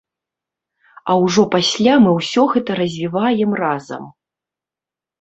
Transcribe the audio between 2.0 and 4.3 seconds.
мы ўсё гэта развіваем разам.